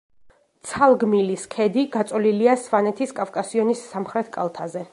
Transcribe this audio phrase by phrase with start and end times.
[0.69, 4.87] ცალგმილის ქედი გაწოლილია სვანეთის კავკასიონის სამხრეთ კალთაზე.